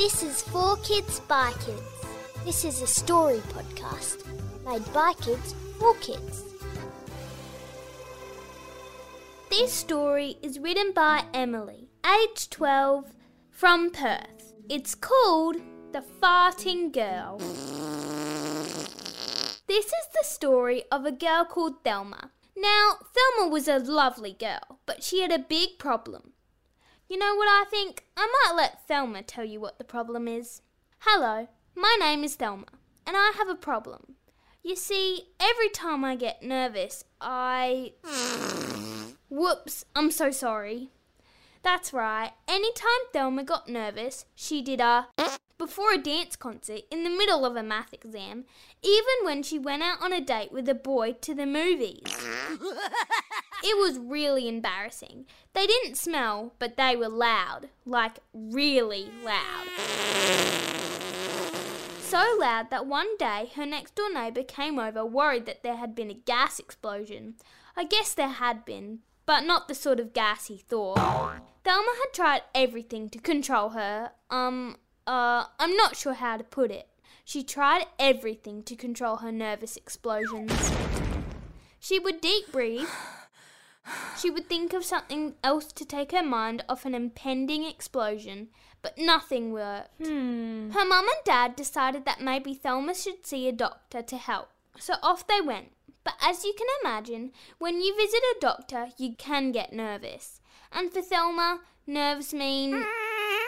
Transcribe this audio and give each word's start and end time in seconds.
This 0.00 0.22
is 0.22 0.40
For 0.40 0.78
Kids 0.78 1.20
by 1.28 1.52
Kids. 1.62 2.06
This 2.46 2.64
is 2.64 2.80
a 2.80 2.86
story 2.86 3.40
podcast 3.52 4.24
made 4.64 4.90
by 4.94 5.12
kids 5.20 5.54
for 5.78 5.92
kids. 5.96 6.42
This 9.50 9.70
story 9.70 10.38
is 10.40 10.58
written 10.58 10.92
by 10.94 11.24
Emily, 11.34 11.90
age 12.06 12.48
12, 12.48 13.12
from 13.50 13.90
Perth. 13.90 14.54
It's 14.70 14.94
called 14.94 15.56
The 15.92 16.02
Farting 16.22 16.94
Girl. 16.94 17.36
This 19.66 19.84
is 19.84 20.06
the 20.14 20.24
story 20.24 20.84
of 20.90 21.04
a 21.04 21.12
girl 21.12 21.44
called 21.44 21.84
Thelma. 21.84 22.30
Now, 22.56 22.94
Thelma 23.14 23.52
was 23.52 23.68
a 23.68 23.78
lovely 23.78 24.32
girl, 24.32 24.80
but 24.86 25.02
she 25.02 25.20
had 25.20 25.30
a 25.30 25.38
big 25.38 25.78
problem. 25.78 26.32
You 27.10 27.18
know 27.18 27.34
what 27.34 27.48
I 27.48 27.64
think? 27.68 28.04
I 28.16 28.32
might 28.46 28.54
let 28.54 28.86
Thelma 28.86 29.24
tell 29.24 29.44
you 29.44 29.58
what 29.58 29.78
the 29.78 29.84
problem 29.84 30.28
is. 30.28 30.62
Hello, 31.00 31.48
my 31.74 31.96
name 31.98 32.22
is 32.22 32.36
Thelma, 32.36 32.68
and 33.04 33.16
I 33.16 33.32
have 33.36 33.48
a 33.48 33.56
problem. 33.56 34.14
You 34.62 34.76
see, 34.76 35.24
every 35.40 35.70
time 35.70 36.04
I 36.04 36.14
get 36.14 36.44
nervous, 36.44 37.02
I. 37.20 37.94
Whoops, 39.28 39.84
I'm 39.96 40.12
so 40.12 40.30
sorry. 40.30 40.90
That's 41.64 41.92
right, 41.92 42.30
anytime 42.46 43.02
Thelma 43.12 43.42
got 43.42 43.68
nervous, 43.68 44.24
she 44.36 44.62
did 44.62 44.80
a. 44.80 45.08
Before 45.60 45.92
a 45.92 45.98
dance 45.98 46.36
concert 46.36 46.84
in 46.90 47.04
the 47.04 47.10
middle 47.10 47.44
of 47.44 47.54
a 47.54 47.62
math 47.62 47.92
exam, 47.92 48.46
even 48.82 49.24
when 49.24 49.42
she 49.42 49.58
went 49.58 49.82
out 49.82 50.00
on 50.00 50.10
a 50.10 50.18
date 50.18 50.50
with 50.50 50.66
a 50.70 50.74
boy 50.74 51.12
to 51.20 51.34
the 51.34 51.44
movies. 51.44 52.00
It 53.62 53.76
was 53.76 53.98
really 53.98 54.48
embarrassing. 54.48 55.26
They 55.52 55.66
didn't 55.66 55.96
smell, 55.96 56.54
but 56.58 56.78
they 56.78 56.96
were 56.96 57.10
loud. 57.10 57.68
Like, 57.84 58.20
really 58.32 59.10
loud. 59.22 59.66
So 62.00 62.24
loud 62.40 62.70
that 62.70 62.86
one 62.86 63.18
day 63.18 63.50
her 63.54 63.66
next 63.66 63.96
door 63.96 64.10
neighbour 64.10 64.44
came 64.44 64.78
over 64.78 65.04
worried 65.04 65.44
that 65.44 65.62
there 65.62 65.76
had 65.76 65.94
been 65.94 66.10
a 66.10 66.14
gas 66.14 66.58
explosion. 66.58 67.34
I 67.76 67.84
guess 67.84 68.14
there 68.14 68.28
had 68.28 68.64
been, 68.64 69.00
but 69.26 69.44
not 69.44 69.68
the 69.68 69.74
sort 69.74 70.00
of 70.00 70.14
gas 70.14 70.46
he 70.46 70.56
thought. 70.56 71.42
Thelma 71.62 71.94
had 72.02 72.14
tried 72.14 72.42
everything 72.54 73.10
to 73.10 73.18
control 73.18 73.70
her. 73.70 74.12
Um, 74.30 74.76
uh, 75.06 75.44
I'm 75.58 75.76
not 75.76 75.96
sure 75.96 76.14
how 76.14 76.36
to 76.36 76.44
put 76.44 76.70
it. 76.70 76.88
She 77.24 77.42
tried 77.44 77.86
everything 77.98 78.62
to 78.64 78.74
control 78.74 79.16
her 79.16 79.32
nervous 79.32 79.76
explosions. 79.76 80.72
She 81.78 81.98
would 81.98 82.20
deep 82.20 82.52
breathe. 82.52 82.88
She 84.18 84.30
would 84.30 84.48
think 84.48 84.72
of 84.72 84.84
something 84.84 85.34
else 85.42 85.72
to 85.72 85.84
take 85.84 86.12
her 86.12 86.22
mind 86.22 86.64
off 86.68 86.84
an 86.84 86.94
impending 86.94 87.64
explosion, 87.64 88.48
but 88.82 88.98
nothing 88.98 89.52
worked. 89.52 89.90
Hmm. 90.04 90.70
Her 90.70 90.84
mum 90.84 91.06
and 91.06 91.24
dad 91.24 91.56
decided 91.56 92.04
that 92.04 92.20
maybe 92.20 92.54
Thelma 92.54 92.94
should 92.94 93.26
see 93.26 93.48
a 93.48 93.52
doctor 93.52 94.02
to 94.02 94.16
help. 94.16 94.50
So 94.78 94.94
off 95.02 95.26
they 95.26 95.40
went. 95.40 95.72
But 96.04 96.14
as 96.22 96.44
you 96.44 96.54
can 96.56 96.66
imagine, 96.82 97.32
when 97.58 97.80
you 97.80 97.94
visit 97.96 98.22
a 98.36 98.40
doctor, 98.40 98.88
you 98.96 99.14
can 99.16 99.52
get 99.52 99.72
nervous. 99.72 100.40
And 100.72 100.92
for 100.92 101.02
Thelma, 101.02 101.60
nerves 101.86 102.32
mean, 102.32 102.84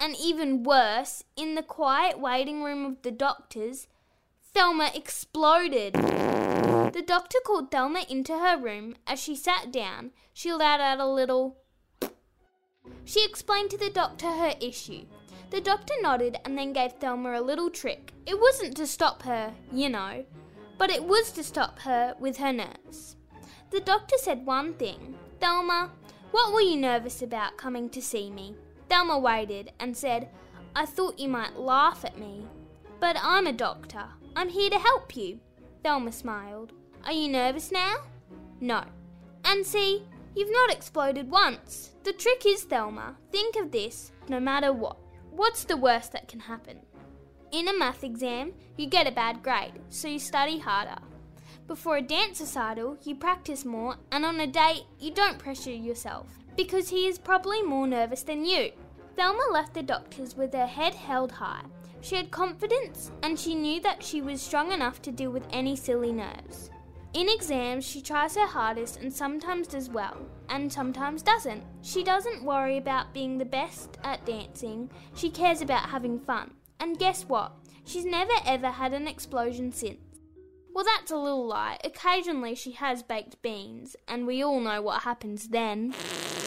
and 0.00 0.16
even 0.16 0.62
worse, 0.62 1.24
in 1.36 1.54
the 1.54 1.62
quiet 1.62 2.18
waiting 2.18 2.62
room 2.62 2.84
of 2.84 3.02
the 3.02 3.10
doctors, 3.10 3.86
Thelma 4.54 4.90
exploded. 4.94 5.94
The 5.94 7.04
doctor 7.06 7.38
called 7.44 7.70
Thelma 7.70 8.04
into 8.08 8.38
her 8.38 8.58
room. 8.58 8.96
As 9.06 9.20
she 9.20 9.36
sat 9.36 9.72
down, 9.72 10.10
she 10.32 10.52
let 10.52 10.80
out 10.80 11.00
a 11.00 11.06
little. 11.06 11.58
She 13.04 13.24
explained 13.24 13.70
to 13.70 13.78
the 13.78 13.90
doctor 13.90 14.26
her 14.26 14.54
issue. 14.60 15.04
The 15.50 15.60
doctor 15.60 15.94
nodded 16.02 16.38
and 16.44 16.58
then 16.58 16.72
gave 16.72 16.92
Thelma 16.92 17.38
a 17.38 17.40
little 17.40 17.70
trick. 17.70 18.12
It 18.26 18.40
wasn't 18.40 18.76
to 18.76 18.86
stop 18.86 19.22
her, 19.22 19.54
you 19.72 19.88
know, 19.88 20.24
but 20.76 20.90
it 20.90 21.04
was 21.04 21.30
to 21.32 21.42
stop 21.42 21.78
her 21.80 22.14
with 22.18 22.36
her 22.38 22.52
nerves. 22.52 23.16
The 23.70 23.80
doctor 23.80 24.16
said 24.18 24.46
one 24.46 24.74
thing 24.74 25.16
Thelma, 25.40 25.90
what 26.30 26.52
were 26.52 26.60
you 26.60 26.76
nervous 26.76 27.22
about 27.22 27.56
coming 27.56 27.88
to 27.90 28.02
see 28.02 28.30
me? 28.30 28.56
Thelma 28.88 29.18
waited 29.18 29.72
and 29.78 29.96
said, 29.96 30.28
I 30.74 30.86
thought 30.86 31.18
you 31.18 31.28
might 31.28 31.58
laugh 31.58 32.04
at 32.04 32.18
me. 32.18 32.46
But 33.00 33.16
I'm 33.22 33.46
a 33.46 33.52
doctor. 33.52 34.04
I'm 34.34 34.48
here 34.48 34.70
to 34.70 34.78
help 34.78 35.16
you. 35.16 35.40
Thelma 35.82 36.12
smiled. 36.12 36.72
Are 37.04 37.12
you 37.12 37.28
nervous 37.28 37.70
now? 37.70 37.96
No. 38.60 38.84
And 39.44 39.64
see, 39.64 40.04
you've 40.34 40.52
not 40.52 40.72
exploded 40.72 41.30
once. 41.30 41.92
The 42.04 42.12
trick 42.12 42.44
is, 42.46 42.64
Thelma, 42.64 43.16
think 43.30 43.56
of 43.56 43.70
this 43.70 44.12
no 44.28 44.40
matter 44.40 44.72
what. 44.72 44.96
What's 45.30 45.64
the 45.64 45.76
worst 45.76 46.12
that 46.12 46.28
can 46.28 46.40
happen? 46.40 46.80
In 47.52 47.68
a 47.68 47.78
math 47.78 48.04
exam, 48.04 48.52
you 48.76 48.86
get 48.86 49.06
a 49.06 49.12
bad 49.12 49.42
grade, 49.42 49.80
so 49.88 50.08
you 50.08 50.18
study 50.18 50.58
harder. 50.58 51.00
Before 51.66 51.98
a 51.98 52.02
dance 52.02 52.40
recital, 52.40 52.98
you 53.04 53.14
practice 53.14 53.64
more, 53.64 53.96
and 54.10 54.24
on 54.24 54.40
a 54.40 54.46
date, 54.46 54.84
you 54.98 55.12
don't 55.12 55.38
pressure 55.38 55.70
yourself 55.70 56.38
because 56.58 56.88
he 56.88 57.06
is 57.06 57.18
probably 57.18 57.62
more 57.62 57.86
nervous 57.86 58.24
than 58.24 58.44
you. 58.44 58.72
Thelma 59.14 59.44
left 59.52 59.74
the 59.74 59.82
doctors 59.82 60.36
with 60.36 60.52
her 60.52 60.66
head 60.66 60.92
held 60.92 61.30
high. 61.30 61.62
She 62.00 62.16
had 62.16 62.32
confidence 62.32 63.12
and 63.22 63.38
she 63.38 63.54
knew 63.54 63.80
that 63.82 64.02
she 64.02 64.22
was 64.22 64.42
strong 64.42 64.72
enough 64.72 65.00
to 65.02 65.12
deal 65.12 65.30
with 65.30 65.46
any 65.52 65.76
silly 65.76 66.10
nerves. 66.10 66.70
In 67.14 67.28
exams, 67.28 67.86
she 67.86 68.02
tries 68.02 68.34
her 68.34 68.46
hardest 68.46 69.00
and 69.00 69.12
sometimes 69.12 69.68
does 69.68 69.88
well, 69.88 70.18
and 70.48 70.70
sometimes 70.70 71.22
doesn't. 71.22 71.62
She 71.80 72.02
doesn't 72.02 72.44
worry 72.44 72.76
about 72.76 73.14
being 73.14 73.38
the 73.38 73.44
best 73.44 73.96
at 74.02 74.26
dancing, 74.26 74.90
she 75.14 75.30
cares 75.30 75.62
about 75.62 75.88
having 75.88 76.18
fun. 76.18 76.54
And 76.80 76.98
guess 76.98 77.22
what? 77.22 77.52
She's 77.84 78.04
never 78.04 78.34
ever 78.44 78.70
had 78.70 78.92
an 78.92 79.06
explosion 79.06 79.72
since. 79.72 80.00
Well, 80.74 80.84
that's 80.84 81.12
a 81.12 81.16
little 81.16 81.46
lie. 81.46 81.78
Occasionally 81.82 82.56
she 82.56 82.72
has 82.72 83.02
baked 83.02 83.40
beans, 83.42 83.96
and 84.06 84.26
we 84.26 84.42
all 84.42 84.60
know 84.60 84.82
what 84.82 85.02
happens 85.02 85.48
then. 85.48 85.94